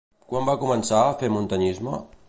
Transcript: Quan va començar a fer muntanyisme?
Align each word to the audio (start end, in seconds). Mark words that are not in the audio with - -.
Quan 0.31 0.47
va 0.47 0.55
començar 0.63 1.03
a 1.03 1.13
fer 1.21 1.31
muntanyisme? 1.37 2.03